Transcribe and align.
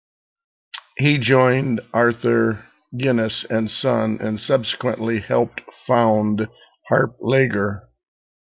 He 0.97 1.19
joined 1.19 1.79
Arthur 1.93 2.65
Guinness 2.97 3.45
and 3.51 3.69
Son 3.69 4.17
and 4.19 4.39
subsequently 4.39 5.19
helped 5.19 5.61
found 5.85 6.47
Harp 6.87 7.17
Lager. 7.21 7.83